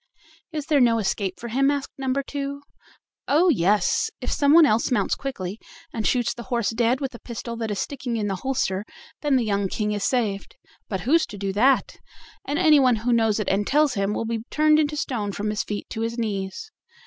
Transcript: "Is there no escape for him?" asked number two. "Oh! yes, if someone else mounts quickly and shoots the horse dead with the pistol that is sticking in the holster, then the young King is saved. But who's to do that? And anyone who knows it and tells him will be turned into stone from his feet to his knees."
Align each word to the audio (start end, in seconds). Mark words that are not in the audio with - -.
"Is 0.51 0.65
there 0.65 0.79
no 0.81 0.97
escape 0.97 1.39
for 1.39 1.49
him?" 1.49 1.69
asked 1.69 1.91
number 1.95 2.23
two. 2.23 2.63
"Oh! 3.27 3.49
yes, 3.49 4.09
if 4.19 4.31
someone 4.31 4.65
else 4.65 4.89
mounts 4.89 5.13
quickly 5.13 5.59
and 5.93 6.07
shoots 6.07 6.33
the 6.33 6.41
horse 6.49 6.71
dead 6.71 6.99
with 6.99 7.11
the 7.11 7.19
pistol 7.19 7.55
that 7.57 7.69
is 7.69 7.77
sticking 7.77 8.17
in 8.17 8.25
the 8.27 8.37
holster, 8.37 8.83
then 9.21 9.35
the 9.35 9.45
young 9.45 9.67
King 9.67 9.91
is 9.91 10.03
saved. 10.03 10.55
But 10.89 11.01
who's 11.01 11.27
to 11.27 11.37
do 11.37 11.53
that? 11.53 11.97
And 12.47 12.57
anyone 12.57 12.95
who 13.05 13.13
knows 13.13 13.39
it 13.39 13.47
and 13.49 13.67
tells 13.67 13.93
him 13.93 14.15
will 14.15 14.25
be 14.25 14.41
turned 14.49 14.79
into 14.79 14.97
stone 14.97 15.33
from 15.33 15.51
his 15.51 15.61
feet 15.63 15.87
to 15.91 16.01
his 16.01 16.17
knees." 16.17 16.71